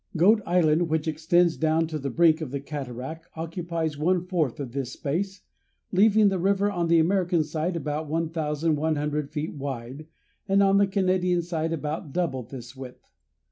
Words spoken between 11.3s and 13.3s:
side about double this width.